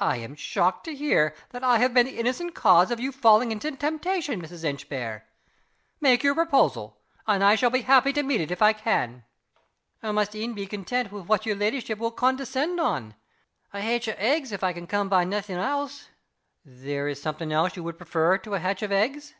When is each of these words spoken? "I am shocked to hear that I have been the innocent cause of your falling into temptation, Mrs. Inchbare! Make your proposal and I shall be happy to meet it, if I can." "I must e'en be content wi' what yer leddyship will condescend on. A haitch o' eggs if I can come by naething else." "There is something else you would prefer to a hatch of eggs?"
"I 0.00 0.16
am 0.16 0.34
shocked 0.34 0.82
to 0.86 0.92
hear 0.96 1.36
that 1.50 1.62
I 1.62 1.78
have 1.78 1.94
been 1.94 2.06
the 2.06 2.18
innocent 2.18 2.52
cause 2.52 2.90
of 2.90 2.98
your 2.98 3.12
falling 3.12 3.52
into 3.52 3.70
temptation, 3.70 4.42
Mrs. 4.42 4.64
Inchbare! 4.64 5.24
Make 6.00 6.24
your 6.24 6.34
proposal 6.34 6.98
and 7.28 7.44
I 7.44 7.54
shall 7.54 7.70
be 7.70 7.82
happy 7.82 8.12
to 8.14 8.24
meet 8.24 8.40
it, 8.40 8.50
if 8.50 8.60
I 8.60 8.72
can." 8.72 9.22
"I 10.02 10.10
must 10.10 10.34
e'en 10.34 10.54
be 10.54 10.66
content 10.66 11.12
wi' 11.12 11.20
what 11.20 11.46
yer 11.46 11.54
leddyship 11.54 11.98
will 11.98 12.10
condescend 12.10 12.80
on. 12.80 13.14
A 13.72 13.80
haitch 13.80 14.08
o' 14.08 14.16
eggs 14.18 14.50
if 14.50 14.64
I 14.64 14.72
can 14.72 14.88
come 14.88 15.08
by 15.08 15.22
naething 15.22 15.58
else." 15.58 16.08
"There 16.64 17.06
is 17.06 17.22
something 17.22 17.52
else 17.52 17.76
you 17.76 17.84
would 17.84 17.98
prefer 17.98 18.38
to 18.38 18.54
a 18.54 18.58
hatch 18.58 18.82
of 18.82 18.90
eggs?" 18.90 19.32